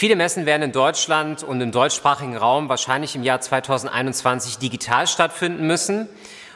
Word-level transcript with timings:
Viele 0.00 0.14
Messen 0.14 0.46
werden 0.46 0.62
in 0.62 0.70
Deutschland 0.70 1.42
und 1.42 1.60
im 1.60 1.72
deutschsprachigen 1.72 2.36
Raum 2.36 2.68
wahrscheinlich 2.68 3.16
im 3.16 3.24
Jahr 3.24 3.40
2021 3.40 4.58
digital 4.58 5.08
stattfinden 5.08 5.66
müssen. 5.66 6.02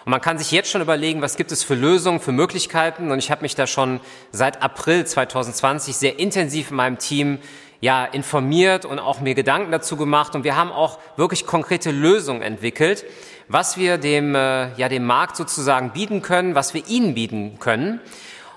Und 0.04 0.10
man 0.10 0.20
kann 0.20 0.38
sich 0.38 0.52
jetzt 0.52 0.70
schon 0.70 0.80
überlegen, 0.80 1.22
was 1.22 1.36
gibt 1.36 1.50
es 1.50 1.64
für 1.64 1.74
Lösungen, 1.74 2.20
für 2.20 2.30
Möglichkeiten. 2.30 3.10
Und 3.10 3.18
ich 3.18 3.32
habe 3.32 3.42
mich 3.42 3.56
da 3.56 3.66
schon 3.66 3.98
seit 4.30 4.62
April 4.62 5.04
2020 5.04 5.96
sehr 5.96 6.20
intensiv 6.20 6.70
in 6.70 6.76
meinem 6.76 6.98
Team 6.98 7.40
ja, 7.80 8.04
informiert 8.04 8.84
und 8.84 9.00
auch 9.00 9.18
mir 9.18 9.34
Gedanken 9.34 9.72
dazu 9.72 9.96
gemacht. 9.96 10.36
Und 10.36 10.44
wir 10.44 10.54
haben 10.54 10.70
auch 10.70 11.00
wirklich 11.16 11.44
konkrete 11.44 11.90
Lösungen 11.90 12.42
entwickelt, 12.42 13.04
was 13.48 13.76
wir 13.76 13.98
dem, 13.98 14.36
äh, 14.36 14.72
ja, 14.76 14.88
dem 14.88 15.04
Markt 15.04 15.34
sozusagen 15.34 15.90
bieten 15.90 16.22
können, 16.22 16.54
was 16.54 16.74
wir 16.74 16.86
ihnen 16.86 17.14
bieten 17.14 17.58
können. 17.58 18.00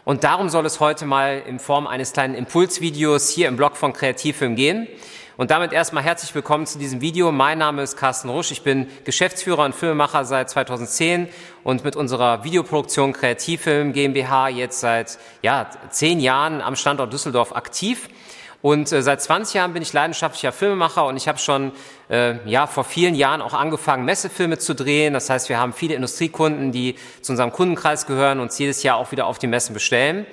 Und 0.06 0.24
darum 0.24 0.50
soll 0.50 0.68
es 0.68 0.80
heute 0.80 1.08
mal 1.08 1.42
in 1.48 1.58
Form 1.58 1.88
eines 1.88 2.14
kleinen 2.14 2.36
Impulsvideos 2.36 3.28
hier 3.28 3.48
im 3.48 3.58
Blog 3.58 3.76
von 3.76 3.92
Kreativfilm 3.92 4.56
gehen. 4.56 4.88
Und 5.36 5.50
damit 5.50 5.74
erstmal 5.74 6.04
herzlich 6.04 6.36
willkommen 6.36 6.68
zu 6.68 6.78
diesem 6.78 7.02
Video. 7.02 7.32
Mein 7.32 7.58
Name 7.58 7.82
ist 7.82 7.98
Carsten 7.98 8.30
Rusch. 8.30 8.52
Ich 8.52 8.62
bin 8.62 8.88
Geschäftsführer 9.04 9.66
und 9.66 9.74
Filmemacher 9.74 10.24
seit 10.24 10.52
2010 10.52 11.28
und 11.64 11.84
mit 11.84 11.96
unserer 11.96 12.44
Videoproduktion 12.44 13.14
Kreativfilm 13.14 13.94
GmbH 13.94 14.50
jetzt 14.50 14.80
seit 14.80 15.18
ja, 15.42 15.72
zehn 15.90 16.20
Jahren 16.20 16.62
am 16.62 16.76
Standort 16.76 17.12
Düsseldorf 17.12 17.56
aktiv. 17.56 18.08
Und 18.66 18.92
äh, 18.92 19.04
seit 19.04 19.22
20 19.22 19.54
Jahren 19.54 19.74
bin 19.74 19.84
ich 19.84 19.94
leidenschaftlicher 19.94 20.52
Filmemacher 20.52 21.06
und 21.06 21.18
ich 21.18 21.28
habe 21.28 21.38
schon 21.38 21.72
äh, 22.10 22.34
ja 22.50 22.66
vor 22.66 22.84
vielen 22.84 23.14
Jahren 23.14 23.44
auch 23.44 23.54
angefangen, 23.54 24.06
Messefilme 24.06 24.58
zu 24.58 24.74
drehen. 24.74 25.14
Das 25.14 25.30
heißt, 25.30 25.50
wir 25.50 25.60
haben 25.60 25.72
viele 25.72 25.94
Industriekunden, 25.94 26.72
die 26.72 26.96
zu 27.22 27.34
unserem 27.34 27.52
Kundenkreis 27.52 28.08
gehören 28.08 28.40
und 28.40 28.46
uns 28.46 28.58
jedes 28.58 28.82
Jahr 28.82 28.98
auch 28.98 29.12
wieder 29.12 29.28
auf 29.28 29.38
die 29.38 29.46
Messen 29.46 29.76
bestellen. 29.76 30.26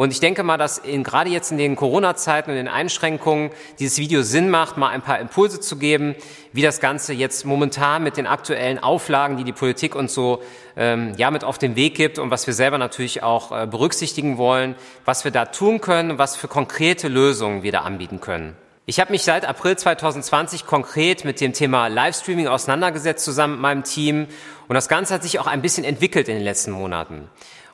Und 0.00 0.12
ich 0.12 0.20
denke 0.20 0.42
mal, 0.44 0.56
dass 0.56 0.78
in, 0.78 1.04
gerade 1.04 1.28
jetzt 1.28 1.52
in 1.52 1.58
den 1.58 1.76
Corona-Zeiten 1.76 2.48
und 2.48 2.56
den 2.56 2.68
Einschränkungen 2.68 3.50
dieses 3.78 3.98
Video 3.98 4.22
Sinn 4.22 4.48
macht, 4.48 4.78
mal 4.78 4.88
ein 4.88 5.02
paar 5.02 5.18
Impulse 5.18 5.60
zu 5.60 5.76
geben, 5.76 6.14
wie 6.54 6.62
das 6.62 6.80
Ganze 6.80 7.12
jetzt 7.12 7.44
momentan 7.44 8.02
mit 8.02 8.16
den 8.16 8.26
aktuellen 8.26 8.78
Auflagen, 8.78 9.36
die 9.36 9.44
die 9.44 9.52
Politik 9.52 9.94
uns 9.94 10.14
so 10.14 10.40
ähm, 10.74 11.12
ja 11.18 11.30
mit 11.30 11.44
auf 11.44 11.58
den 11.58 11.76
Weg 11.76 11.96
gibt 11.96 12.18
und 12.18 12.30
was 12.30 12.46
wir 12.46 12.54
selber 12.54 12.78
natürlich 12.78 13.22
auch 13.22 13.52
äh, 13.52 13.66
berücksichtigen 13.66 14.38
wollen, 14.38 14.74
was 15.04 15.24
wir 15.24 15.32
da 15.32 15.44
tun 15.44 15.82
können, 15.82 16.16
was 16.16 16.34
für 16.34 16.48
konkrete 16.48 17.08
Lösungen 17.08 17.62
wir 17.62 17.70
da 17.70 17.80
anbieten 17.82 18.22
können. 18.22 18.56
Ich 18.86 19.00
habe 19.00 19.12
mich 19.12 19.22
seit 19.22 19.44
April 19.44 19.76
2020 19.76 20.64
konkret 20.64 21.26
mit 21.26 21.42
dem 21.42 21.52
Thema 21.52 21.88
Livestreaming 21.88 22.48
auseinandergesetzt 22.48 23.22
zusammen 23.22 23.52
mit 23.52 23.60
meinem 23.60 23.84
Team 23.84 24.28
und 24.66 24.74
das 24.74 24.88
Ganze 24.88 25.12
hat 25.12 25.22
sich 25.24 25.38
auch 25.40 25.46
ein 25.46 25.60
bisschen 25.60 25.84
entwickelt 25.84 26.26
in 26.28 26.36
den 26.36 26.44
letzten 26.44 26.70
Monaten. 26.70 27.28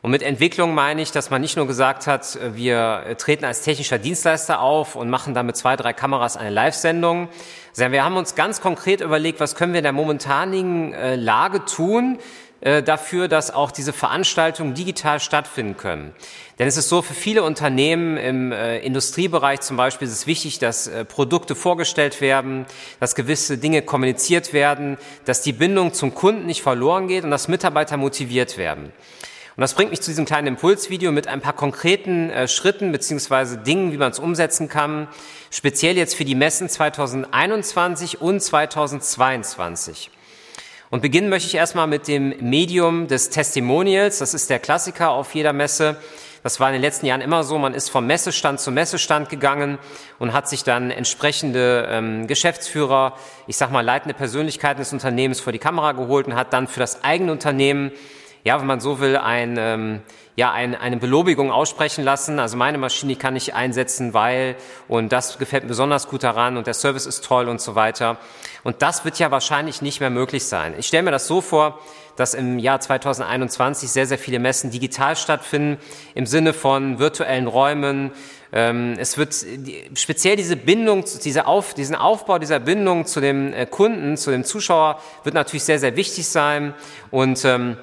Und 0.07 0.13
mit 0.13 0.23
Entwicklung 0.23 0.73
meine 0.73 1.03
ich, 1.03 1.11
dass 1.11 1.31
man 1.31 1.41
nicht 1.41 1.57
nur 1.57 1.67
gesagt 1.67 2.07
hat, 2.07 2.39
wir 2.55 3.17
treten 3.19 3.45
als 3.45 3.63
technischer 3.63 3.99
Dienstleister 3.99 4.61
auf 4.61 4.95
und 4.95 5.11
machen 5.11 5.35
dann 5.35 5.47
mit 5.47 5.57
zwei, 5.57 5.75
drei 5.75 5.93
Kameras 5.93 6.37
eine 6.37 6.51
Live-Sendung, 6.51 7.29
sondern 7.73 7.91
wir 7.91 8.05
haben 8.05 8.17
uns 8.17 8.37
ganz 8.37 8.61
konkret 8.61 9.01
überlegt, 9.01 9.41
was 9.41 9.57
können 9.57 9.73
wir 9.73 9.79
in 9.79 9.83
der 9.83 9.93
momentanigen 9.93 10.93
äh, 10.93 11.17
Lage 11.17 11.65
tun, 11.65 12.21
äh, 12.61 12.85
dafür, 12.85 13.27
dass 13.27 13.53
auch 13.53 13.73
diese 13.73 13.93
Veranstaltungen 13.93 14.75
digital 14.75 15.19
stattfinden 15.19 15.77
können. 15.77 16.15
Denn 16.61 16.69
es 16.69 16.77
ist 16.77 16.89
so, 16.89 17.03
für 17.03 17.13
viele 17.13 17.43
Unternehmen 17.43 18.17
im 18.17 18.53
äh, 18.53 18.79
Industriebereich 18.79 19.61
zum 19.63 19.77
Beispiel 19.77 20.07
ist 20.07 20.15
es 20.15 20.29
wichtig, 20.29 20.61
dass 20.61 20.87
äh, 20.87 21.05
Produkte 21.05 21.57
vorgestellt 21.57 22.21
werden, 22.21 22.67
dass 23.01 23.17
gewisse 23.17 23.59
Dinge 23.59 23.83
kommuniziert 23.83 24.53
werden, 24.53 24.99
dass 25.25 25.43
die 25.43 25.53
Bindung 25.53 25.95
zum 25.95 26.15
Kunden 26.15 26.47
nicht 26.47 26.63
verloren 26.63 27.09
geht 27.09 27.25
und 27.25 27.33
dass 27.33 27.49
Mitarbeiter 27.49 27.97
motiviert 27.97 28.57
werden. 28.57 28.93
Und 29.57 29.63
das 29.63 29.73
bringt 29.73 29.91
mich 29.91 30.03
zu 30.03 30.11
diesem 30.11 30.27
kleinen 30.27 30.49
Impulsvideo 30.49 31.13
mit 31.13 31.29
ein 31.29 31.41
paar 31.41 31.55
konkreten 31.55 32.29
äh, 32.29 32.47
Schritten 32.47 32.93
beziehungsweise 32.93 33.57
Dingen, 33.57 33.91
wie 33.91 33.97
man 33.97 34.13
es 34.13 34.19
umsetzen 34.19 34.69
kann, 34.69 35.09
speziell 35.51 35.97
jetzt 35.97 36.15
für 36.15 36.27
die 36.27 36.35
Messen 36.35 36.69
2021 36.69 38.21
und 38.21 38.41
2022. 38.41 40.11
Und 40.91 41.01
beginnen 41.01 41.31
möchte 41.31 41.49
ich 41.49 41.55
erstmal 41.55 41.87
mit 41.87 42.07
dem 42.07 42.35
Medium 42.41 43.07
des 43.09 43.31
Testimonials. 43.31 44.19
Das 44.19 44.35
ist 44.35 44.51
der 44.51 44.59
Klassiker 44.59 45.11
auf 45.11 45.35
jeder 45.35 45.55
Messe. 45.55 45.97
Das 46.43 46.61
war 46.61 46.69
in 46.69 46.75
den 46.75 46.83
letzten 46.83 47.07
Jahren 47.07 47.23
immer 47.23 47.43
so. 47.43 47.57
Man 47.57 47.73
ist 47.73 47.89
vom 47.89 48.07
Messestand 48.07 48.61
zu 48.61 48.71
Messestand 48.71 49.31
gegangen 49.31 49.79
und 50.19 50.35
hat 50.35 50.51
sich 50.51 50.65
dann 50.65 50.91
entsprechende 50.91 51.89
ähm, 51.91 52.27
Geschäftsführer, 52.27 53.15
ich 53.47 53.57
sag 53.57 53.73
mal 53.73 53.81
leitende 53.81 54.15
Persönlichkeiten 54.15 54.81
des 54.81 54.93
Unternehmens 54.93 55.41
vor 55.41 55.55
die 55.55 55.59
Kamera 55.59 55.93
geholt 55.93 56.27
und 56.27 56.37
hat 56.37 56.53
dann 56.53 56.69
für 56.69 56.81
das 56.81 57.03
eigene 57.03 57.33
Unternehmen 57.33 57.91
ja, 58.47 58.61
wenn 58.61 58.69
man 58.69 58.79
so 58.79 59.01
will, 59.01 59.17
ein, 59.17 59.57
ähm, 59.59 60.03
ja, 60.37 60.53
ein, 60.53 60.77
eine 60.77 60.99
Belobigung 60.99 61.51
aussprechen 61.51 62.05
lassen. 62.05 62.39
Also 62.39 62.57
meine 62.57 62.79
Maschine 62.79 63.17
kann 63.17 63.35
ich 63.35 63.55
einsetzen, 63.55 64.15
weil, 64.15 64.55
und 64.87 65.11
das 65.11 65.39
gefällt 65.39 65.65
mir 65.65 65.71
besonders 65.71 66.07
gut 66.07 66.23
daran 66.23 66.57
und 66.57 66.69
der 66.69 66.75
Service 66.75 67.07
ist 67.07 67.25
toll 67.25 67.49
und 67.49 67.61
so 67.61 67.75
weiter. 67.75 68.19
Und 68.63 68.83
das 68.83 69.05
wird 69.05 69.19
ja 69.19 69.33
wahrscheinlich 69.33 69.83
nicht 69.83 69.99
mehr 69.99 70.11
möglich 70.11 70.45
sein. 70.45 70.75
Ich 70.79 70.87
stelle 70.87 71.03
mir 71.03 71.11
das 71.11 71.27
so 71.27 71.41
vor, 71.41 71.81
dass 72.15 72.35
im 72.35 72.61
Jahr 72.61 72.79
2021 72.79 73.91
sehr, 73.91 74.07
sehr 74.07 74.17
viele 74.17 74.39
Messen 74.39 74.71
digital 74.71 75.17
stattfinden, 75.17 75.79
im 76.15 76.27
Sinne 76.27 76.53
von 76.53 77.01
virtuellen 77.01 77.49
Räumen. 77.49 78.13
Ähm, 78.53 78.95
es 78.97 79.19
wird 79.19 79.35
speziell 79.95 80.37
diese 80.37 80.55
Bindung, 80.55 81.05
diese 81.25 81.49
Auf, 81.49 81.75
diesen 81.75 81.97
Aufbau 81.97 82.39
dieser 82.39 82.61
Bindung 82.61 83.07
zu 83.07 83.21
dem 83.21 83.53
äh, 83.53 83.67
Kunden, 83.67 84.17
zu 84.17 84.31
dem 84.31 84.45
Zuschauer 84.45 85.01
wird 85.25 85.35
natürlich 85.35 85.65
sehr, 85.65 85.81
sehr 85.81 85.97
wichtig 85.97 86.29
sein. 86.29 86.75
Und 87.11 87.45
ähm, 87.45 87.77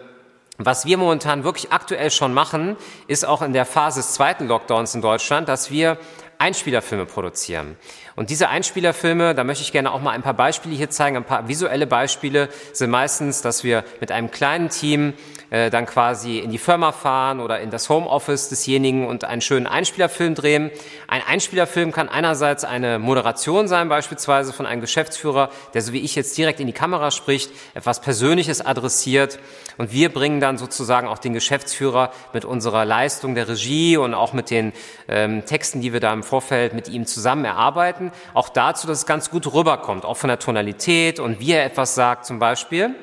was 0.66 0.85
wir 0.85 0.98
momentan 0.98 1.44
wirklich 1.44 1.71
aktuell 1.71 2.12
schon 2.12 2.33
machen, 2.33 2.75
ist 3.07 3.25
auch 3.25 3.42
in 3.42 3.54
der 3.54 3.65
Phase 3.65 4.00
des 4.00 4.13
zweiten 4.13 4.48
Lockdowns 4.48 4.95
in 4.95 5.01
Deutschland, 5.01 5.48
dass 5.50 5.71
wir 5.71 5.98
Einspielerfilme 6.38 7.06
produzieren. 7.06 7.77
Und 8.15 8.30
diese 8.30 8.50
Einspielerfilme, 8.50 9.33
da 9.33 9.44
möchte 9.44 9.63
ich 9.63 9.71
gerne 9.71 9.91
auch 9.91 10.01
mal 10.01 10.12
ein 10.12 10.21
paar 10.21 10.35
Beispiele 10.35 10.75
hier 10.75 10.89
zeigen. 10.89 11.18
Ein 11.18 11.24
paar 11.24 11.47
visuelle 11.47 11.88
Beispiele 11.88 12.50
sind 12.71 12.91
meistens, 12.91 13.41
dass 13.41 13.63
wir 13.63 13.83
mit 14.00 14.12
einem 14.12 14.30
kleinen 14.30 14.69
Team 14.69 15.13
äh, 15.50 15.69
dann 15.69 15.85
quasi 15.85 16.39
in 16.39 16.51
die 16.51 16.57
Firma 16.57 16.91
fahren 16.91 17.39
oder 17.39 17.59
in 17.59 17.71
das 17.71 17.89
Homeoffice 17.89 18.50
desjenigen 18.50 19.07
und 19.07 19.24
einen 19.24 19.41
schönen 19.41 19.68
Einspielerfilm 19.68 20.35
drehen. 20.35 20.71
Ein 21.07 21.21
Einspielerfilm 21.21 21.91
kann 21.91 22.09
einerseits 22.09 22.63
eine 22.63 23.00
Moderation 23.00 23.68
sein, 23.68 23.88
beispielsweise 23.89 24.53
von 24.53 24.65
einem 24.65 24.81
Geschäftsführer, 24.81 25.50
der 25.74 25.81
so 25.81 25.94
wie 25.94 26.00
ich 26.01 26.15
jetzt 26.15 26.38
direkt 26.38 26.59
in 26.59 26.68
die 26.68 26.74
Kamera 26.74 27.12
spricht, 27.12 27.51
etwas 27.74 28.01
Persönliches 28.01 28.65
adressiert. 28.65 29.39
Und 29.77 29.91
wir 29.91 30.09
bringen 30.09 30.39
dann 30.39 30.57
sozusagen 30.57 31.07
auch 31.07 31.19
den 31.19 31.33
Geschäftsführer 31.33 32.12
mit 32.33 32.45
unserer 32.45 32.85
Leistung 32.85 33.35
der 33.35 33.47
Regie 33.47 33.97
und 33.97 34.13
auch 34.13 34.33
mit 34.33 34.50
den 34.50 34.74
ähm, 35.07 35.45
Texten, 35.45 35.81
die 35.81 35.94
wir 35.94 36.00
da 36.00 36.13
im 36.13 36.23
Vorfeld 36.24 36.74
mit 36.74 36.88
ihm 36.88 37.06
zusammen 37.06 37.46
erarbeiten 37.46 37.74
arbeiten, 37.74 38.12
auch 38.34 38.50
dazu, 38.50 38.88
dass 38.88 39.00
es 39.00 39.06
ganz 39.06 39.30
gut 39.30 39.52
rüberkommt, 39.54 40.06
auch 40.06 40.18
von 40.18 40.28
der 40.28 40.40
Tonalität 40.40 41.20
und 41.20 41.40
wie 41.40 41.52
er 41.52 41.66
etwas 41.66 41.96
sagt 41.96 42.25
zum 42.25 42.40
Beispiel. 42.40 42.96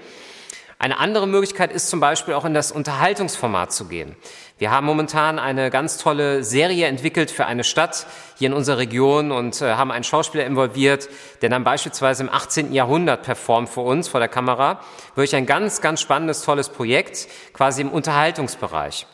Eine 0.78 0.98
andere 0.98 1.26
Möglichkeit 1.26 1.72
ist 1.72 1.90
zum 1.90 2.00
Beispiel 2.00 2.32
auch 2.32 2.46
in 2.46 2.54
das 2.54 2.72
Unterhaltungsformat 2.72 3.70
zu 3.70 3.86
gehen. 3.86 4.16
Wir 4.56 4.70
haben 4.70 4.86
momentan 4.86 5.38
eine 5.38 5.68
ganz 5.68 5.98
tolle 5.98 6.42
Serie 6.42 6.86
entwickelt 6.86 7.30
für 7.30 7.44
eine 7.44 7.64
Stadt 7.64 8.06
hier 8.38 8.46
in 8.46 8.54
unserer 8.54 8.78
Region 8.78 9.30
und 9.30 9.60
äh, 9.60 9.74
haben 9.74 9.90
einen 9.90 10.04
Schauspieler 10.04 10.46
involviert, 10.46 11.10
der 11.42 11.50
dann 11.50 11.64
beispielsweise 11.64 12.22
im 12.22 12.30
18. 12.30 12.72
Jahrhundert 12.72 13.24
performt 13.24 13.68
vor 13.68 13.84
uns, 13.84 14.08
vor 14.08 14.20
der 14.20 14.28
Kamera. 14.30 14.80
Wirklich 15.14 15.36
ein 15.36 15.44
ganz, 15.44 15.82
ganz 15.82 16.00
spannendes, 16.00 16.42
tolles 16.42 16.70
Projekt, 16.70 17.28
quasi 17.52 17.82
im 17.82 17.90
Unterhaltungsbereich. 17.90 19.06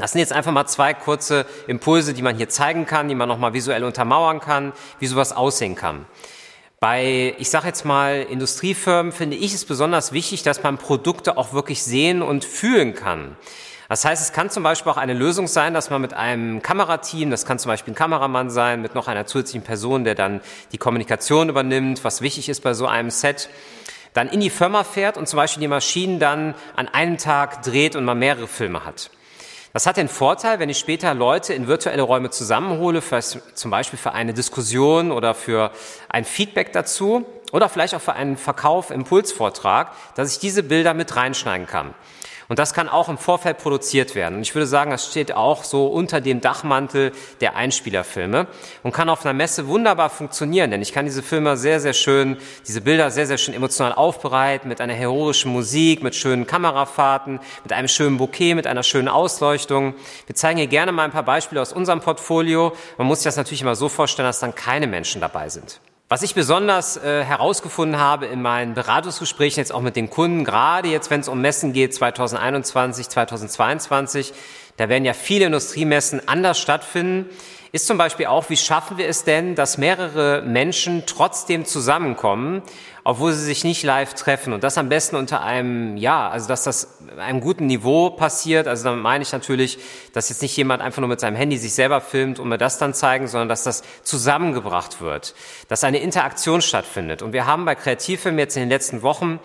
Das 0.00 0.12
sind 0.12 0.20
jetzt 0.20 0.32
einfach 0.32 0.52
mal 0.52 0.66
zwei 0.66 0.94
kurze 0.94 1.44
Impulse, 1.66 2.14
die 2.14 2.22
man 2.22 2.36
hier 2.36 2.48
zeigen 2.48 2.86
kann, 2.86 3.08
die 3.08 3.14
man 3.14 3.28
nochmal 3.28 3.52
visuell 3.52 3.84
untermauern 3.84 4.40
kann, 4.40 4.72
wie 4.98 5.06
sowas 5.06 5.32
aussehen 5.32 5.74
kann. 5.74 6.06
Bei, 6.80 7.34
ich 7.36 7.50
sage 7.50 7.66
jetzt 7.66 7.84
mal, 7.84 8.22
Industriefirmen 8.22 9.12
finde 9.12 9.36
ich 9.36 9.52
es 9.52 9.66
besonders 9.66 10.12
wichtig, 10.12 10.42
dass 10.42 10.62
man 10.62 10.78
Produkte 10.78 11.36
auch 11.36 11.52
wirklich 11.52 11.82
sehen 11.82 12.22
und 12.22 12.46
fühlen 12.46 12.94
kann. 12.94 13.36
Das 13.90 14.06
heißt, 14.06 14.22
es 14.22 14.32
kann 14.32 14.48
zum 14.48 14.62
Beispiel 14.62 14.90
auch 14.90 14.96
eine 14.96 15.12
Lösung 15.12 15.46
sein, 15.46 15.74
dass 15.74 15.90
man 15.90 16.00
mit 16.00 16.14
einem 16.14 16.62
Kamerateam, 16.62 17.30
das 17.30 17.44
kann 17.44 17.58
zum 17.58 17.68
Beispiel 17.68 17.92
ein 17.92 17.96
Kameramann 17.96 18.48
sein, 18.48 18.80
mit 18.80 18.94
noch 18.94 19.08
einer 19.08 19.26
zusätzlichen 19.26 19.62
Person, 19.62 20.04
der 20.04 20.14
dann 20.14 20.40
die 20.72 20.78
Kommunikation 20.78 21.50
übernimmt, 21.50 22.02
was 22.04 22.22
wichtig 22.22 22.48
ist 22.48 22.62
bei 22.62 22.72
so 22.72 22.86
einem 22.86 23.10
Set, 23.10 23.50
dann 24.14 24.28
in 24.28 24.40
die 24.40 24.48
Firma 24.48 24.84
fährt 24.84 25.18
und 25.18 25.28
zum 25.28 25.36
Beispiel 25.36 25.60
die 25.60 25.68
Maschinen 25.68 26.18
dann 26.18 26.54
an 26.76 26.88
einem 26.88 27.18
Tag 27.18 27.62
dreht 27.62 27.96
und 27.96 28.06
man 28.06 28.18
mehrere 28.18 28.46
Filme 28.46 28.86
hat. 28.86 29.10
Das 29.72 29.86
hat 29.86 29.96
den 29.96 30.08
Vorteil, 30.08 30.58
wenn 30.58 30.68
ich 30.68 30.78
später 30.78 31.14
Leute 31.14 31.54
in 31.54 31.68
virtuelle 31.68 32.02
Räume 32.02 32.30
zusammenhole, 32.30 33.00
für, 33.00 33.20
zum 33.20 33.70
Beispiel 33.70 33.98
für 33.98 34.12
eine 34.12 34.34
Diskussion 34.34 35.12
oder 35.12 35.34
für 35.34 35.70
ein 36.08 36.24
Feedback 36.24 36.72
dazu 36.72 37.24
oder 37.52 37.68
vielleicht 37.68 37.94
auch 37.94 38.00
für 38.00 38.14
einen 38.14 38.36
Verkauf, 38.36 38.90
Impulsvortrag, 38.90 39.92
dass 40.16 40.32
ich 40.32 40.40
diese 40.40 40.64
Bilder 40.64 40.92
mit 40.92 41.14
reinschneiden 41.14 41.68
kann. 41.68 41.94
Und 42.50 42.58
das 42.58 42.74
kann 42.74 42.88
auch 42.88 43.08
im 43.08 43.16
Vorfeld 43.16 43.58
produziert 43.58 44.16
werden. 44.16 44.34
Und 44.34 44.42
ich 44.42 44.56
würde 44.56 44.66
sagen, 44.66 44.90
das 44.90 45.08
steht 45.08 45.30
auch 45.30 45.62
so 45.62 45.86
unter 45.86 46.20
dem 46.20 46.40
Dachmantel 46.40 47.12
der 47.40 47.54
Einspielerfilme 47.54 48.48
und 48.82 48.90
kann 48.90 49.08
auf 49.08 49.24
einer 49.24 49.34
Messe 49.34 49.68
wunderbar 49.68 50.10
funktionieren, 50.10 50.72
denn 50.72 50.82
ich 50.82 50.92
kann 50.92 51.04
diese 51.04 51.22
Filme 51.22 51.56
sehr, 51.56 51.78
sehr 51.78 51.92
schön, 51.92 52.38
diese 52.66 52.80
Bilder 52.80 53.12
sehr, 53.12 53.28
sehr 53.28 53.38
schön 53.38 53.54
emotional 53.54 53.92
aufbereiten, 53.92 54.68
mit 54.68 54.80
einer 54.80 54.94
heroischen 54.94 55.52
Musik, 55.52 56.02
mit 56.02 56.16
schönen 56.16 56.44
Kamerafahrten, 56.44 57.38
mit 57.62 57.72
einem 57.72 57.86
schönen 57.86 58.16
Bouquet, 58.16 58.56
mit 58.56 58.66
einer 58.66 58.82
schönen 58.82 59.06
Ausleuchtung. 59.06 59.94
Wir 60.26 60.34
zeigen 60.34 60.58
hier 60.58 60.66
gerne 60.66 60.90
mal 60.90 61.04
ein 61.04 61.12
paar 61.12 61.22
Beispiele 61.22 61.62
aus 61.62 61.72
unserem 61.72 62.00
Portfolio. 62.00 62.72
Man 62.98 63.06
muss 63.06 63.20
sich 63.20 63.26
das 63.26 63.36
natürlich 63.36 63.62
immer 63.62 63.76
so 63.76 63.88
vorstellen, 63.88 64.26
dass 64.26 64.40
dann 64.40 64.56
keine 64.56 64.88
Menschen 64.88 65.20
dabei 65.20 65.50
sind. 65.50 65.80
Was 66.12 66.22
ich 66.22 66.34
besonders 66.34 66.96
äh, 66.96 67.22
herausgefunden 67.22 68.00
habe 68.00 68.26
in 68.26 68.42
meinen 68.42 68.74
Beratungsgesprächen 68.74 69.60
jetzt 69.60 69.72
auch 69.72 69.80
mit 69.80 69.94
den 69.94 70.10
Kunden, 70.10 70.44
gerade 70.44 70.88
jetzt, 70.88 71.08
wenn 71.08 71.20
es 71.20 71.28
um 71.28 71.40
Messen 71.40 71.72
geht, 71.72 71.94
2021, 71.94 73.08
2022, 73.08 74.32
da 74.80 74.88
werden 74.88 75.04
ja 75.04 75.12
viele 75.12 75.44
Industriemessen 75.44 76.26
anders 76.26 76.58
stattfinden, 76.58 77.28
ist 77.70 77.86
zum 77.86 77.98
Beispiel 77.98 78.24
auch, 78.24 78.48
wie 78.48 78.56
schaffen 78.56 78.96
wir 78.96 79.06
es 79.06 79.24
denn, 79.24 79.54
dass 79.54 79.76
mehrere 79.76 80.40
Menschen 80.40 81.04
trotzdem 81.04 81.66
zusammenkommen, 81.66 82.62
obwohl 83.04 83.34
sie 83.34 83.44
sich 83.44 83.62
nicht 83.62 83.82
live 83.82 84.14
treffen 84.14 84.54
und 84.54 84.64
das 84.64 84.78
am 84.78 84.88
besten 84.88 85.16
unter 85.16 85.42
einem, 85.42 85.98
ja, 85.98 86.30
also 86.30 86.48
dass 86.48 86.64
das 86.64 86.96
einem 87.18 87.42
guten 87.42 87.66
Niveau 87.66 88.08
passiert. 88.08 88.66
Also 88.66 88.84
damit 88.84 89.02
meine 89.02 89.22
ich 89.22 89.32
natürlich, 89.32 89.78
dass 90.14 90.30
jetzt 90.30 90.40
nicht 90.40 90.56
jemand 90.56 90.80
einfach 90.80 91.00
nur 91.00 91.10
mit 91.10 91.20
seinem 91.20 91.36
Handy 91.36 91.58
sich 91.58 91.74
selber 91.74 92.00
filmt 92.00 92.38
und 92.38 92.48
mir 92.48 92.56
das 92.56 92.78
dann 92.78 92.94
zeigen, 92.94 93.28
sondern 93.28 93.50
dass 93.50 93.64
das 93.64 93.82
zusammengebracht 94.02 95.02
wird, 95.02 95.34
dass 95.68 95.84
eine 95.84 95.98
Interaktion 95.98 96.62
stattfindet. 96.62 97.20
Und 97.20 97.34
wir 97.34 97.44
haben 97.44 97.66
bei 97.66 97.74
Kreativfilm 97.74 98.38
jetzt 98.38 98.56
in 98.56 98.62
den 98.62 98.70
letzten 98.70 99.02
Wochen 99.02 99.40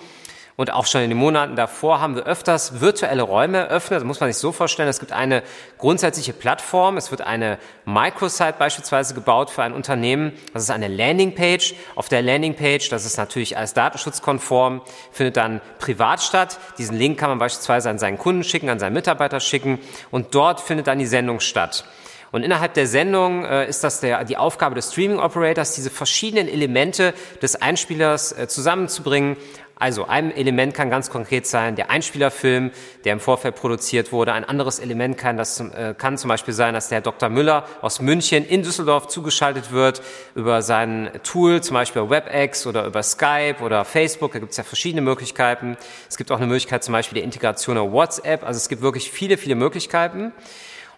und 0.58 0.72
auch 0.72 0.86
schon 0.86 1.02
in 1.02 1.10
den 1.10 1.18
Monaten 1.18 1.58
davor 1.58 2.00
haben 2.00 2.16
wir 2.16 2.24
öfters 2.24 2.80
virtuelle 2.80 3.24
Räume 3.24 3.58
eröffnet. 3.58 4.00
Das 4.00 4.06
muss 4.06 4.22
man 4.22 4.32
sich 4.32 4.40
so 4.40 4.54
vorstellen. 4.54 4.88
Es 4.88 5.00
gibt 5.00 5.12
eine 5.12 5.44
grundsätzliche 5.78 6.32
Plattform. 6.32 6.96
Es 6.96 7.12
wird 7.12 7.22
eine 7.22 7.58
Microsite 7.84 8.56
beispielsweise 8.58 9.14
gebaut 9.14 9.50
für 9.50 9.64
ein 9.64 9.74
Unternehmen. 9.74 10.32
Das 10.54 10.64
ist 10.64 10.70
eine 10.70 10.88
Landingpage. 10.88 11.76
Auf 11.96 12.08
der 12.08 12.22
Landingpage, 12.22 12.88
das 12.88 13.06
ist 13.06 13.18
natürlich 13.18 13.58
alles 13.58 13.74
datenschutzkonform, 13.74 14.82
findet 15.12 15.36
dann 15.36 15.60
privat 15.80 16.22
statt. 16.22 16.58
Diesen 16.78 16.98
Link 16.98 17.20
kann 17.20 17.30
man 17.30 17.40
beispielsweise 17.40 17.90
an 17.90 18.00
seinen 18.00 18.18
Kunden 18.18 18.46
schicken, 18.46 18.70
an 18.70 18.80
seinen 18.80 18.94
Mitarbeiter 18.94 19.42
schicken. 19.42 19.80
Und 20.10 20.36
dort 20.36 20.62
findet 20.62 20.88
dann 20.88 21.00
die 21.00 21.06
Sendung 21.06 21.42
statt. 21.42 21.84
Und 22.32 22.44
innerhalb 22.44 22.74
der 22.74 22.86
Sendung 22.86 23.46
äh, 23.46 23.66
ist 23.66 23.84
das 23.86 24.02
der, 24.02 24.26
die 24.26 24.36
Aufgabe 24.36 24.76
des 24.76 24.92
Streaming 24.92 25.20
Operators, 25.20 25.74
diese 25.74 25.90
verschiedenen 25.90 26.50
Elemente 26.50 27.14
des 27.42 27.62
Einspielers 27.62 28.34
äh, 28.34 28.50
zusammenzubringen, 28.50 29.38
also 29.78 30.06
ein 30.06 30.34
Element 30.34 30.74
kann 30.74 30.90
ganz 30.90 31.10
konkret 31.10 31.46
sein 31.46 31.76
der 31.76 31.90
Einspielerfilm, 31.90 32.72
der 33.04 33.14
im 33.14 33.20
Vorfeld 33.20 33.56
produziert 33.56 34.14
wurde. 34.14 34.32
Ein 34.32 34.46
anderes 34.46 34.80
Element 34.80 35.18
kann, 35.18 35.36
das, 35.36 35.60
äh, 35.60 35.94
kann 35.98 36.18
zum 36.18 36.30
Beispiel 36.30 36.54
sein, 36.54 36.74
dass 36.74 36.88
der 36.88 37.02
Dr. 37.02 37.28
Müller 37.28 37.66
aus 37.82 38.00
München 38.00 38.46
in 38.46 38.64
Düsseldorf 38.64 39.08
zugeschaltet 39.08 39.72
wird 39.72 40.02
über 40.34 40.62
sein 40.62 41.10
Tool, 41.24 41.62
zum 41.62 41.74
Beispiel 41.74 42.10
WebEx 42.10 42.66
oder 42.66 42.86
über 42.86 43.04
Skype 43.04 43.58
oder 43.62 43.84
Facebook. 43.84 44.32
Da 44.32 44.40
gibt 44.40 44.52
es 44.52 44.58
ja 44.58 44.64
verschiedene 44.64 45.02
Möglichkeiten. 45.02 45.76
Es 46.10 46.16
gibt 46.16 46.32
auch 46.32 46.38
eine 46.38 46.48
Möglichkeit 46.48 46.84
zum 46.84 46.94
Beispiel 46.94 47.16
der 47.16 47.24
Integration 47.24 47.78
auf 47.78 47.92
WhatsApp. 47.92 48.44
Also 48.44 48.58
es 48.58 48.70
gibt 48.70 48.82
wirklich 48.82 49.12
viele, 49.12 49.38
viele 49.38 49.56
Möglichkeiten. 49.56 50.32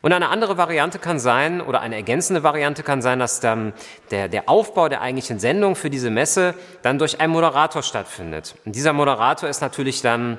Und 0.02 0.14
eine 0.14 0.30
andere 0.30 0.58
Variante 0.58 1.00
kann 1.00 1.20
sein, 1.20 1.62
oder 1.62 1.82
eine 1.82 1.96
ergänzende 1.96 2.44
Variante 2.44 2.84
kann 2.84 3.02
sein, 3.02 3.20
dass 3.20 3.40
dann 3.40 3.74
der, 4.12 4.28
der 4.28 4.48
Aufbau 4.48 4.90
der 4.90 5.02
eigentlichen 5.02 5.40
Sendung 5.40 5.76
für 5.76 5.90
diese 5.90 6.10
Messe 6.10 6.54
dann 6.82 7.00
durch 7.00 7.20
einen 7.20 7.34
Moderator 7.34 7.82
stattfindet. 7.82 8.56
Und 8.66 8.76
dieser 8.76 8.94
Moderator 8.94 9.50
ist 9.50 9.62
natürlich 9.62 10.02
dann 10.02 10.38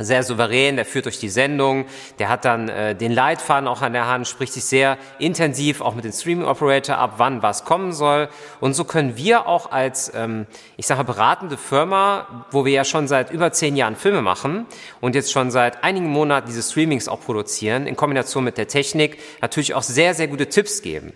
sehr 0.00 0.22
souverän, 0.22 0.76
der 0.76 0.84
führt 0.84 1.06
durch 1.06 1.18
die 1.18 1.28
Sendung, 1.28 1.86
der 2.20 2.28
hat 2.28 2.44
dann 2.44 2.68
äh, 2.68 2.94
den 2.94 3.10
Leitfaden 3.10 3.66
auch 3.66 3.82
an 3.82 3.92
der 3.92 4.06
Hand, 4.06 4.28
spricht 4.28 4.52
sich 4.52 4.64
sehr 4.64 4.96
intensiv 5.18 5.80
auch 5.80 5.96
mit 5.96 6.04
dem 6.04 6.12
Streaming 6.12 6.46
Operator 6.46 6.98
ab, 6.98 7.14
wann 7.16 7.42
was 7.42 7.64
kommen 7.64 7.92
soll. 7.92 8.28
Und 8.60 8.74
so 8.74 8.84
können 8.84 9.16
wir 9.16 9.48
auch 9.48 9.72
als, 9.72 10.12
ähm, 10.14 10.46
ich 10.76 10.86
sage 10.86 11.02
beratende 11.02 11.56
Firma, 11.56 12.46
wo 12.52 12.64
wir 12.64 12.72
ja 12.72 12.84
schon 12.84 13.08
seit 13.08 13.32
über 13.32 13.50
zehn 13.50 13.74
Jahren 13.74 13.96
Filme 13.96 14.22
machen 14.22 14.66
und 15.00 15.16
jetzt 15.16 15.32
schon 15.32 15.50
seit 15.50 15.82
einigen 15.82 16.08
Monaten 16.08 16.46
diese 16.46 16.62
Streamings 16.62 17.08
auch 17.08 17.20
produzieren, 17.20 17.88
in 17.88 17.96
Kombination 17.96 18.44
mit 18.44 18.56
der 18.56 18.68
Technik, 18.68 19.18
natürlich 19.42 19.74
auch 19.74 19.82
sehr, 19.82 20.14
sehr 20.14 20.28
gute 20.28 20.48
Tipps 20.48 20.80
geben. 20.80 21.12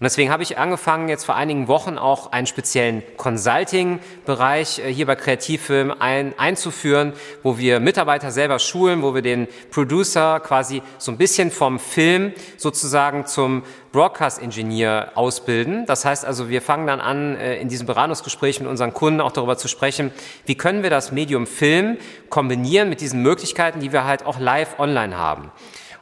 Und 0.00 0.04
deswegen 0.04 0.30
habe 0.30 0.42
ich 0.42 0.58
angefangen, 0.58 1.08
jetzt 1.08 1.24
vor 1.24 1.36
einigen 1.36 1.68
Wochen 1.68 1.98
auch 1.98 2.32
einen 2.32 2.46
speziellen 2.46 3.02
Consulting-Bereich 3.16 4.80
äh, 4.80 4.92
hier 4.92 5.06
bei 5.06 5.14
Kreativfilm 5.14 5.94
ein, 5.98 6.36
einzuführen, 6.36 7.12
wo 7.42 7.58
wir 7.58 7.78
Mitarbeiter 7.78 8.32
selber 8.32 8.58
schulen, 8.58 9.02
wo 9.02 9.14
wir 9.14 9.22
den 9.22 9.46
Producer 9.70 10.40
quasi 10.40 10.82
so 10.98 11.12
ein 11.12 11.18
bisschen 11.18 11.52
vom 11.52 11.78
Film 11.78 12.32
sozusagen 12.56 13.26
zum 13.26 13.62
Broadcast-Engineer 13.92 15.12
ausbilden. 15.14 15.86
Das 15.86 16.04
heißt 16.04 16.24
also, 16.24 16.48
wir 16.48 16.60
fangen 16.60 16.88
dann 16.88 17.00
an, 17.00 17.36
äh, 17.36 17.58
in 17.60 17.68
diesem 17.68 17.86
Beratungsgespräch 17.86 18.58
mit 18.58 18.68
unseren 18.68 18.92
Kunden 18.92 19.20
auch 19.20 19.30
darüber 19.30 19.56
zu 19.56 19.68
sprechen, 19.68 20.10
wie 20.46 20.56
können 20.56 20.82
wir 20.82 20.90
das 20.90 21.12
Medium 21.12 21.46
Film 21.46 21.98
kombinieren 22.28 22.88
mit 22.88 23.00
diesen 23.00 23.22
Möglichkeiten, 23.22 23.78
die 23.78 23.92
wir 23.92 24.04
halt 24.04 24.26
auch 24.26 24.40
live 24.40 24.80
online 24.80 25.16
haben. 25.16 25.52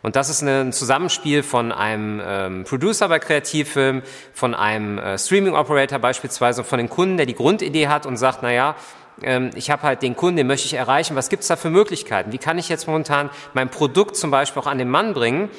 Und 0.02 0.16
das 0.16 0.28
ist 0.28 0.42
ein 0.42 0.72
Zusammenspiel 0.72 1.42
von 1.42 1.70
einem 1.70 2.20
ähm, 2.24 2.64
Producer 2.64 3.08
bei 3.08 3.20
Kreativfilm, 3.20 4.02
von 4.34 4.54
einem 4.54 4.98
äh, 4.98 5.16
Streaming 5.16 5.54
Operator 5.54 6.00
beispielsweise, 6.00 6.64
von 6.64 6.78
dem 6.78 6.90
Kunden, 6.90 7.16
der 7.16 7.26
die 7.26 7.34
Grundidee 7.34 7.86
hat 7.86 8.04
und 8.04 8.16
sagt, 8.16 8.40
na 8.42 8.52
ja, 8.52 8.74
ähm, 9.22 9.50
ich 9.54 9.70
habe 9.70 9.82
halt 9.82 10.02
den 10.02 10.16
Kunden, 10.16 10.38
den 10.38 10.46
möchte 10.48 10.66
ich 10.66 10.74
erreichen. 10.74 11.14
Was 11.14 11.28
gibt 11.28 11.42
es 11.42 11.48
da 11.48 11.56
für 11.56 11.70
Möglichkeiten? 11.70 12.32
Wie 12.32 12.38
kann 12.38 12.58
ich 12.58 12.68
jetzt 12.68 12.86
momentan 12.86 13.30
mein 13.54 13.68
Produkt 13.68 14.16
zum 14.16 14.30
Beispiel 14.30 14.60
auch 14.60 14.66
an 14.66 14.78
den 14.78 14.90
Mann 14.90 15.14
bringen? 15.14 15.50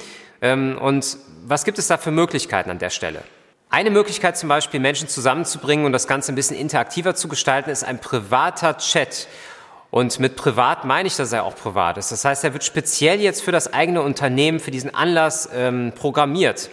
Ähm, 0.41 0.77
und 0.77 1.17
was 1.45 1.63
gibt 1.63 1.79
es 1.79 1.87
da 1.87 1.97
für 1.97 2.11
Möglichkeiten 2.11 2.69
an 2.69 2.79
der 2.79 2.89
Stelle? 2.89 3.23
Eine 3.69 3.89
Möglichkeit 3.89 4.37
zum 4.37 4.49
Beispiel, 4.49 4.79
Menschen 4.79 5.07
zusammenzubringen 5.07 5.85
und 5.85 5.93
das 5.93 6.05
Ganze 6.05 6.31
ein 6.31 6.35
bisschen 6.35 6.57
interaktiver 6.57 7.15
zu 7.15 7.27
gestalten, 7.27 7.69
ist 7.69 7.83
ein 7.83 7.99
privater 7.99 8.77
Chat. 8.77 9.27
Und 9.93 10.19
mit 10.19 10.35
privat 10.35 10.85
meine 10.85 11.05
ich, 11.05 11.17
dass 11.17 11.33
er 11.33 11.43
auch 11.43 11.55
privat 11.55 11.99
ist. 11.99 12.11
Das 12.11 12.25
heißt, 12.25 12.43
er 12.43 12.53
wird 12.53 12.63
speziell 12.63 13.21
jetzt 13.21 13.43
für 13.43 13.51
das 13.51 13.73
eigene 13.73 14.01
Unternehmen, 14.01 14.59
für 14.59 14.71
diesen 14.71 14.91
Anlass 14.91 15.47
ähm, 15.53 15.93
programmiert. 15.95 16.71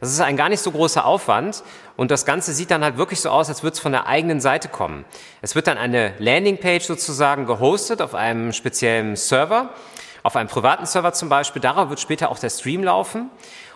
Das 0.00 0.10
ist 0.10 0.22
ein 0.22 0.38
gar 0.38 0.48
nicht 0.48 0.60
so 0.60 0.70
großer 0.70 1.04
Aufwand 1.04 1.64
und 1.98 2.10
das 2.10 2.24
Ganze 2.24 2.54
sieht 2.54 2.70
dann 2.70 2.82
halt 2.82 2.96
wirklich 2.96 3.20
so 3.20 3.28
aus, 3.28 3.50
als 3.50 3.62
würde 3.62 3.74
es 3.74 3.80
von 3.80 3.92
der 3.92 4.06
eigenen 4.06 4.40
Seite 4.40 4.68
kommen. 4.68 5.04
Es 5.42 5.54
wird 5.54 5.66
dann 5.66 5.76
eine 5.76 6.14
Landingpage 6.18 6.84
sozusagen 6.84 7.44
gehostet 7.44 8.00
auf 8.00 8.14
einem 8.14 8.54
speziellen 8.54 9.16
Server, 9.16 9.68
auf 10.22 10.34
einem 10.34 10.48
privaten 10.48 10.86
Server 10.86 11.12
zum 11.12 11.28
Beispiel. 11.28 11.60
Darauf 11.60 11.90
wird 11.90 12.00
später 12.00 12.30
auch 12.30 12.38
der 12.38 12.48
Stream 12.48 12.84
laufen. 12.84 13.28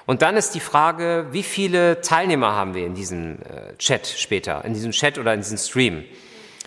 Und 0.07 0.23
dann 0.23 0.39
ist 0.39 0.55
die 0.55 0.61
Frage, 0.61 1.27
wie 1.33 1.43
viele 1.43 2.01
Teilnehmer 2.01 2.53
haben 2.53 2.73
wir 2.73 2.87
in 2.87 2.95
diesem 2.95 3.43
äh, 3.43 3.77
Chat 3.77 4.07
später, 4.07 4.65
in 4.65 4.73
diesem 4.73 4.93
Chat 4.93 5.19
oder 5.19 5.35
in 5.35 5.41
diesem 5.41 5.59
Stream? 5.59 6.07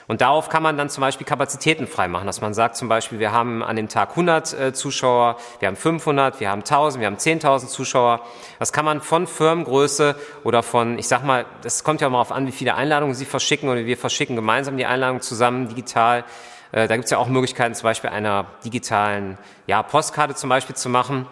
Und 0.10 0.22
darauf 0.22 0.50
kann 0.50 0.64
man 0.64 0.76
dann 0.76 0.90
zum 0.90 1.02
Beispiel 1.02 1.26
Kapazitäten 1.26 1.86
freimachen, 1.86 2.26
dass 2.26 2.42
man 2.42 2.56
sagt 2.56 2.76
zum 2.76 2.90
Beispiel, 2.90 3.20
wir 3.20 3.32
haben 3.32 3.62
an 3.62 3.76
dem 3.76 3.90
Tag 3.90 4.10
100 4.10 4.60
äh, 4.60 4.74
Zuschauer, 4.74 5.38
wir 5.60 5.68
haben 5.68 5.76
500, 5.76 6.40
wir 6.40 6.50
haben 6.50 6.62
1000, 6.62 7.00
wir 7.00 7.06
haben 7.06 7.18
10.000 7.18 7.68
Zuschauer. 7.68 8.22
Das 8.58 8.74
kann 8.74 8.86
man 8.86 9.02
von 9.02 9.28
Firmengröße 9.28 10.16
oder 10.44 10.64
von, 10.64 10.98
ich 10.98 11.08
sag 11.08 11.24
mal, 11.24 11.46
das 11.62 11.84
kommt 11.84 12.02
ja 12.02 12.10
mal 12.10 12.20
auf 12.20 12.32
an, 12.32 12.48
wie 12.48 12.52
viele 12.52 12.74
Einladungen 12.74 13.14
Sie 13.14 13.26
verschicken 13.26 13.70
oder 13.70 13.86
wir 13.86 13.98
verschicken 13.98 14.36
gemeinsam 14.36 14.78
die 14.78 14.88
Einladung 14.88 15.22
zusammen 15.22 15.70
digital 15.70 16.26
Äh, 16.72 16.88
da 16.88 16.96
gibt 16.96 17.06
es 17.06 17.12
ja 17.12 17.18
auch 17.18 17.28
Möglichkeiten, 17.28 17.74
zum 17.74 17.84
Beispiel 17.84 18.10
einer 18.10 18.46
digitalen 18.64 19.38
ja, 19.68 19.82
Postkarte 19.84 20.36
zum 20.36 20.50
Beispiel 20.50 20.76
zu 20.76 20.90
machen. 20.90 21.28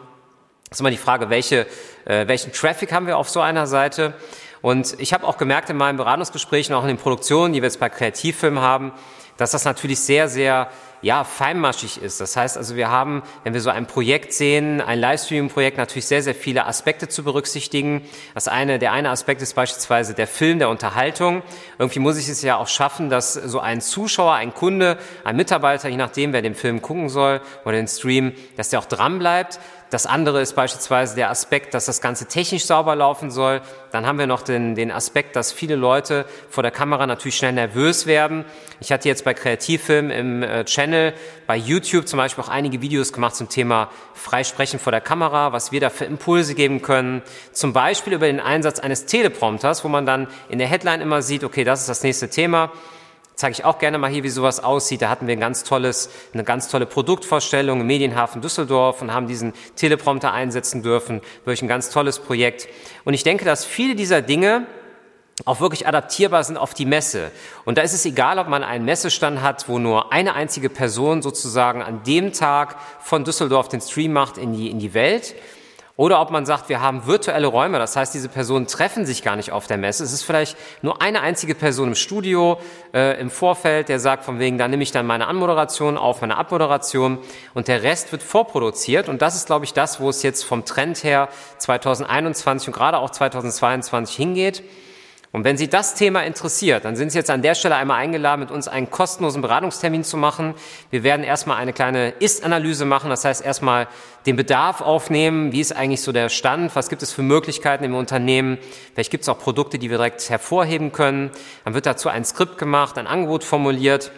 Das 0.69 0.77
ist 0.77 0.79
immer 0.81 0.91
die 0.91 0.97
Frage, 0.97 1.29
welche, 1.29 1.65
äh, 2.05 2.27
welchen 2.27 2.51
Traffic 2.51 2.91
haben 2.91 3.07
wir 3.07 3.17
auf 3.17 3.29
so 3.29 3.39
einer 3.39 3.67
Seite? 3.67 4.13
Und 4.61 4.95
ich 4.99 5.13
habe 5.13 5.25
auch 5.25 5.37
gemerkt 5.37 5.69
in 5.69 5.77
meinen 5.77 5.97
Beratungsgesprächen, 5.97 6.75
auch 6.75 6.81
in 6.83 6.89
den 6.89 6.97
Produktionen, 6.97 7.53
die 7.53 7.61
wir 7.61 7.67
jetzt 7.67 7.79
bei 7.79 7.89
Kreativfilmen 7.89 8.61
haben, 8.61 8.91
dass 9.37 9.51
das 9.51 9.65
natürlich 9.65 9.99
sehr, 9.99 10.27
sehr 10.29 10.69
ja, 11.01 11.23
feinmaschig 11.23 12.01
ist. 12.01 12.19
Das 12.19 12.35
heißt 12.35 12.57
also, 12.57 12.75
wir 12.75 12.89
haben, 12.89 13.23
wenn 13.43 13.53
wir 13.53 13.61
so 13.61 13.69
ein 13.69 13.85
Projekt 13.85 14.33
sehen, 14.33 14.81
ein 14.81 14.99
Livestreaming-Projekt, 14.99 15.77
natürlich 15.77 16.07
sehr, 16.07 16.23
sehr 16.23 16.35
viele 16.35 16.65
Aspekte 16.65 17.07
zu 17.07 17.23
berücksichtigen. 17.23 18.01
Das 18.33 18.47
eine, 18.47 18.79
der 18.79 18.91
eine 18.91 19.09
Aspekt 19.09 19.41
ist 19.41 19.53
beispielsweise 19.53 20.13
der 20.13 20.27
Film, 20.27 20.59
der 20.59 20.69
Unterhaltung. 20.69 21.43
Irgendwie 21.77 21.99
muss 21.99 22.17
ich 22.17 22.29
es 22.29 22.41
ja 22.41 22.57
auch 22.57 22.67
schaffen, 22.67 23.09
dass 23.09 23.33
so 23.33 23.59
ein 23.59 23.81
Zuschauer, 23.81 24.33
ein 24.33 24.53
Kunde, 24.53 24.97
ein 25.23 25.35
Mitarbeiter, 25.35 25.89
je 25.89 25.97
nachdem, 25.97 26.33
wer 26.33 26.41
den 26.41 26.55
Film 26.55 26.81
gucken 26.81 27.09
soll 27.09 27.41
oder 27.63 27.75
den 27.75 27.87
Stream, 27.87 28.33
dass 28.55 28.69
der 28.69 28.79
auch 28.79 28.85
dran 28.85 29.19
bleibt. 29.19 29.59
Das 29.89 30.05
andere 30.05 30.41
ist 30.41 30.53
beispielsweise 30.53 31.15
der 31.15 31.29
Aspekt, 31.29 31.73
dass 31.73 31.85
das 31.85 32.01
Ganze 32.01 32.25
technisch 32.25 32.65
sauber 32.65 32.95
laufen 32.95 33.31
soll. 33.31 33.61
Dann 33.91 34.05
haben 34.05 34.19
wir 34.19 34.27
noch 34.27 34.41
den, 34.41 34.75
den 34.75 34.91
Aspekt, 34.91 35.37
dass 35.37 35.53
viele 35.53 35.75
Leute 35.75 36.25
vor 36.49 36.61
der 36.61 36.71
Kamera 36.71 37.07
natürlich 37.07 37.37
schnell 37.37 37.53
nervös 37.53 38.05
werden. 38.05 38.43
Ich 38.81 38.91
hatte 38.91 39.07
jetzt 39.07 39.23
bei 39.23 39.33
Kreativfilm 39.33 40.11
im 40.11 40.43
äh, 40.43 40.65
Channel 40.87 41.13
bei 41.47 41.57
YouTube 41.57 42.07
zum 42.07 42.17
Beispiel 42.17 42.43
auch 42.43 42.49
einige 42.49 42.81
Videos 42.81 43.11
gemacht 43.11 43.35
zum 43.35 43.49
Thema 43.49 43.89
Freisprechen 44.13 44.79
vor 44.79 44.91
der 44.91 45.01
Kamera, 45.01 45.51
was 45.51 45.71
wir 45.71 45.81
da 45.81 45.89
für 45.89 46.05
Impulse 46.05 46.55
geben 46.55 46.81
können. 46.81 47.21
Zum 47.51 47.73
Beispiel 47.73 48.13
über 48.13 48.27
den 48.27 48.39
Einsatz 48.39 48.79
eines 48.79 49.05
Teleprompters, 49.05 49.83
wo 49.83 49.89
man 49.89 50.05
dann 50.05 50.27
in 50.49 50.59
der 50.59 50.67
Headline 50.67 51.01
immer 51.01 51.21
sieht, 51.21 51.43
okay, 51.43 51.63
das 51.63 51.81
ist 51.81 51.89
das 51.89 52.03
nächste 52.03 52.29
Thema 52.29 52.71
zeige 53.37 53.51
ich 53.51 53.65
auch 53.65 53.77
gerne 53.77 53.99
mal 53.99 54.09
hier, 54.09 54.23
wie 54.23 54.29
sowas 54.29 54.63
aussieht. 54.63 55.03
Da 55.03 55.09
hatten 55.09 55.27
wir 55.27 55.33
ein 55.33 55.39
ganz 55.39 55.63
tolles, 55.63 56.09
eine 56.33 56.43
ganz 56.43 56.69
tolle 56.69 56.87
Produktvorstellung 56.87 57.81
im 57.81 57.85
Medienhafen 57.85 58.41
Düsseldorf 58.41 59.03
und 59.03 59.13
haben 59.13 59.27
diesen 59.27 59.53
Teleprompter 59.75 60.33
einsetzen 60.33 60.81
dürfen. 60.81 61.21
Durch 61.45 61.61
ein 61.61 61.67
ganz 61.67 61.91
tolles 61.91 62.17
Projekt. 62.17 62.67
Und 63.05 63.13
ich 63.13 63.21
denke, 63.21 63.45
dass 63.45 63.63
viele 63.63 63.93
dieser 63.93 64.23
Dinge 64.23 64.65
auch 65.45 65.59
wirklich 65.59 65.87
adaptierbar 65.87 66.43
sind 66.43 66.57
auf 66.57 66.73
die 66.73 66.85
Messe. 66.85 67.31
Und 67.65 67.77
da 67.77 67.81
ist 67.81 67.93
es 67.93 68.05
egal, 68.05 68.39
ob 68.39 68.47
man 68.47 68.63
einen 68.63 68.85
Messestand 68.85 69.41
hat, 69.41 69.69
wo 69.69 69.79
nur 69.79 70.11
eine 70.11 70.33
einzige 70.33 70.69
Person 70.69 71.21
sozusagen 71.21 71.81
an 71.81 72.03
dem 72.03 72.33
Tag 72.33 72.75
von 72.99 73.23
Düsseldorf 73.23 73.69
den 73.69 73.81
Stream 73.81 74.13
macht 74.13 74.37
in 74.37 74.53
die, 74.53 74.69
in 74.69 74.79
die 74.79 74.93
Welt 74.93 75.35
oder 75.97 76.21
ob 76.21 76.29
man 76.29 76.45
sagt, 76.45 76.69
wir 76.69 76.79
haben 76.79 77.07
virtuelle 77.07 77.47
Räume, 77.47 77.79
das 77.79 77.95
heißt, 77.95 78.13
diese 78.13 78.29
Personen 78.29 78.67
treffen 78.67 79.07
sich 79.07 79.23
gar 79.23 79.35
nicht 79.35 79.51
auf 79.51 79.65
der 79.65 79.77
Messe. 79.77 80.03
Es 80.03 80.13
ist 80.13 80.21
vielleicht 80.21 80.55
nur 80.83 81.01
eine 81.01 81.21
einzige 81.21 81.55
Person 81.55 81.89
im 81.89 81.95
Studio, 81.95 82.59
äh, 82.93 83.19
im 83.19 83.31
Vorfeld, 83.31 83.89
der 83.89 83.99
sagt 83.99 84.23
von 84.23 84.37
wegen, 84.37 84.59
da 84.59 84.67
nehme 84.67 84.83
ich 84.83 84.91
dann 84.91 85.07
meine 85.07 85.27
Anmoderation 85.27 85.97
auf, 85.97 86.21
meine 86.21 86.37
Abmoderation 86.37 87.17
und 87.55 87.67
der 87.67 87.81
Rest 87.81 88.11
wird 88.11 88.21
vorproduziert. 88.21 89.09
Und 89.09 89.23
das 89.23 89.35
ist, 89.35 89.47
glaube 89.47 89.65
ich, 89.65 89.73
das, 89.73 89.99
wo 89.99 90.07
es 90.09 90.21
jetzt 90.21 90.43
vom 90.43 90.65
Trend 90.65 91.03
her 91.03 91.29
2021 91.57 92.67
und 92.67 92.73
gerade 92.73 92.99
auch 92.99 93.09
2022 93.09 94.15
hingeht. 94.15 94.63
Und 95.33 95.43
wenn 95.43 95.57
Sie 95.57 95.67
das 95.67 95.93
Thema 95.93 96.23
interessiert, 96.23 96.85
dann 96.85 96.95
sind 96.95 97.11
Sie 97.11 97.17
jetzt 97.17 97.29
an 97.29 97.41
der 97.41 97.53
Stelle 97.53 97.75
einmal 97.75 97.99
eingeladen, 97.99 98.39
mit 98.39 98.49
uns 98.49 98.67
einen 98.67 98.89
kostenlosen 98.89 99.41
Beratungstermin 99.41 100.03
zu 100.05 100.15
machen. 100.15 100.53
Wir 100.89 101.03
werden 101.03 101.23
erstmal 101.23 101.57
eine 101.57 101.73
kleine 101.73 102.11
Ist-Analyse 102.19 102.85
machen, 102.85 103.09
das 103.09 103.25
heißt 103.25 103.43
erstmal 103.43 103.87
den 104.25 104.37
Bedarf 104.37 104.81
aufnehmen, 104.81 105.51
wie 105.51 105.59
ist 105.59 105.75
eigentlich 105.75 106.01
so 106.01 106.13
der 106.13 106.29
Stand, 106.29 106.75
was 106.75 106.87
gibt 106.89 107.03
es 107.03 107.11
für 107.11 107.23
Möglichkeiten 107.23 107.83
im 107.83 107.95
Unternehmen, 107.95 108.57
vielleicht 108.93 109.11
gibt 109.11 109.23
es 109.23 109.29
auch 109.29 109.37
Produkte, 109.37 109.79
die 109.79 109.89
wir 109.89 109.97
direkt 109.97 110.29
hervorheben 110.29 110.93
können. 110.93 111.31
Dann 111.65 111.73
wird 111.73 111.85
dazu 111.85 112.07
ein 112.07 112.23
Skript 112.23 112.57
gemacht, 112.57 112.97
ein 112.97 113.07
Angebot 113.07 113.43
formuliert. 113.43 114.11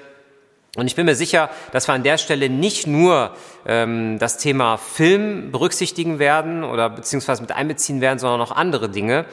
Und 0.75 0.85
ich 0.85 0.95
bin 0.95 1.07
mir 1.07 1.15
sicher, 1.15 1.49
dass 1.71 1.87
wir 1.87 1.95
an 1.95 2.03
der 2.03 2.19
Stelle 2.19 2.47
nicht 2.49 2.85
nur 2.85 3.35
ähm, 3.65 4.19
das 4.19 4.37
Thema 4.37 4.77
Film 4.77 5.51
berücksichtigen 5.51 6.19
werden 6.19 6.63
oder 6.63 6.91
beziehungsweise 6.91 7.41
mit 7.41 7.51
einbeziehen 7.51 8.01
werden, 8.01 8.19
sondern 8.19 8.41
auch 8.41 8.51
andere 8.51 8.87
Dinge 8.87 9.25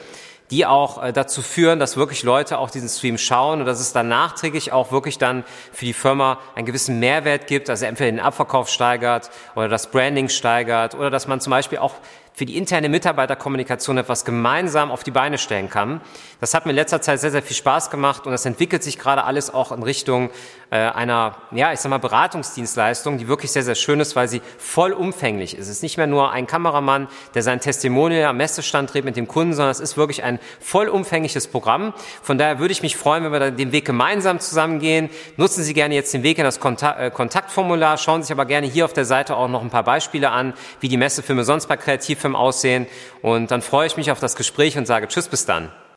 die 0.51 0.65
auch 0.65 1.03
äh, 1.03 1.13
dazu 1.13 1.41
führen, 1.41 1.79
dass 1.79 1.97
wirklich 1.97 2.23
Leute 2.23 2.57
auch 2.57 2.69
diesen 2.69 2.89
Stream 2.89 3.17
schauen 3.17 3.59
und 3.59 3.65
dass 3.65 3.79
es 3.79 3.93
dann 3.93 4.07
nachträglich 4.07 4.71
auch 4.71 4.91
wirklich 4.91 5.17
dann 5.17 5.43
für 5.71 5.85
die 5.85 5.93
Firma 5.93 6.39
einen 6.55 6.65
gewissen 6.65 6.99
Mehrwert 6.99 7.47
gibt, 7.47 7.69
also 7.69 7.85
entweder 7.85 8.11
den 8.11 8.19
Abverkauf 8.19 8.69
steigert 8.69 9.29
oder 9.55 9.67
das 9.67 9.87
Branding 9.87 10.29
steigert 10.29 10.95
oder 10.95 11.09
dass 11.09 11.27
man 11.27 11.41
zum 11.41 11.51
Beispiel 11.51 11.79
auch 11.79 11.95
für 12.37 12.45
die 12.45 12.55
interne 12.55 12.87
Mitarbeiterkommunikation 12.87 13.97
etwas 13.97 14.23
gemeinsam 14.23 14.91
auf 14.91 15.03
die 15.03 15.09
Beine 15.09 15.39
stellen 15.39 15.71
kann. 15.71 16.01
Das 16.39 16.53
hat 16.53 16.67
mir 16.67 16.69
in 16.69 16.75
letzter 16.75 17.01
Zeit 17.01 17.19
sehr, 17.19 17.31
sehr 17.31 17.41
viel 17.41 17.55
Spaß 17.55 17.89
gemacht 17.89 18.27
und 18.27 18.31
das 18.31 18.45
entwickelt 18.45 18.83
sich 18.83 18.99
gerade 18.99 19.23
alles 19.23 19.51
auch 19.51 19.71
in 19.71 19.81
Richtung 19.81 20.29
äh, 20.69 20.75
einer, 20.75 21.37
ja, 21.51 21.73
ich 21.73 21.79
sag 21.79 21.89
mal, 21.89 21.97
Beratungsdienstleistung, 21.97 23.17
die 23.17 23.27
wirklich 23.27 23.51
sehr, 23.51 23.63
sehr 23.63 23.73
schön 23.73 23.99
ist, 23.99 24.15
weil 24.15 24.27
sie 24.27 24.41
vollumfänglich 24.59 25.55
ist. 25.55 25.61
Es 25.61 25.77
ist 25.77 25.81
nicht 25.81 25.97
mehr 25.97 26.05
nur 26.05 26.31
ein 26.31 26.45
Kameramann, 26.45 27.07
der 27.33 27.41
sein 27.41 27.59
Testimonial 27.59 28.25
am 28.25 28.37
Messestand 28.37 28.93
dreht 28.93 29.05
mit 29.05 29.15
dem 29.15 29.27
Kunden, 29.27 29.53
sondern 29.53 29.71
es 29.71 29.79
ist 29.79 29.97
wirklich 29.97 30.23
ein 30.23 30.39
vollumfängliches 30.59 31.47
Programm. 31.47 31.93
Von 32.21 32.37
daher 32.37 32.59
würde 32.59 32.71
ich 32.71 32.83
mich 32.83 32.97
freuen, 32.97 33.23
wenn 33.23 33.31
wir 33.31 33.49
den 33.49 33.71
Weg 33.71 33.85
gemeinsam 33.85 34.39
zusammengehen. 34.39 35.09
Nutzen 35.37 35.63
Sie 35.63 35.73
gerne 35.73 35.95
jetzt 35.95 36.13
den 36.13 36.21
Weg 36.21 36.37
in 36.37 36.43
das 36.43 36.57
äh, 36.57 37.11
Kontaktformular, 37.11 37.97
schauen 37.97 38.21
Sie 38.21 38.27
sich 38.27 38.33
aber 38.33 38.45
gerne 38.45 38.67
hier 38.67 38.85
auf 38.85 38.93
der 38.93 39.05
Seite 39.05 39.37
auch 39.37 39.47
noch 39.47 39.63
ein 39.63 39.71
paar 39.71 39.83
Beispiele 39.83 40.29
an, 40.29 40.53
wie 40.81 40.89
die 40.89 40.97
Messefilme 40.97 41.43
sonst 41.45 41.67
bei 41.67 41.77
Kreativfilmen 42.27 42.35
aussehen. 42.35 42.87
Und 43.21 43.51
dann 43.51 43.61
freue 43.61 43.87
ich 43.87 43.97
mich 43.97 44.11
auf 44.11 44.19
das 44.19 44.35
Gespräch 44.35 44.77
und 44.77 44.85
sage 44.85 45.07
Tschüss, 45.07 45.27
bis 45.27 45.45
dann. 45.45 45.71